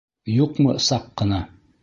Юҡмы 0.35 0.75
саҡ 0.87 1.05
ҡына... 1.23 1.45